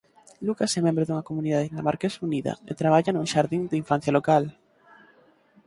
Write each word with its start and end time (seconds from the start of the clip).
Lucas 0.47 0.71
é 0.79 0.81
membro 0.83 1.03
dunha 1.05 1.27
comunidade 1.29 1.69
dinamarquesa 1.69 2.23
unida 2.27 2.53
e 2.69 2.71
traballa 2.81 3.11
nun 3.13 3.27
xardín 3.33 3.63
de 3.67 3.79
infancia 3.83 4.15
local. 4.17 4.43